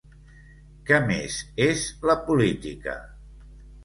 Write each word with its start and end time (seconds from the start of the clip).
Què 0.87 0.97
més 1.11 1.35
és 1.65 1.83
la 2.11 2.15
política? 2.31 2.97